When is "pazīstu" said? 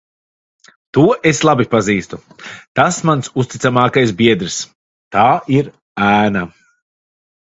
1.73-2.17